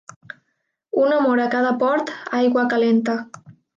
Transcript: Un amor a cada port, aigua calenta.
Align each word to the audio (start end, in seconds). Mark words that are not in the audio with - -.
Un 1.01 1.13
amor 1.17 1.41
a 1.43 1.47
cada 1.57 1.73
port, 1.83 2.09
aigua 2.39 2.65
calenta. 2.73 3.17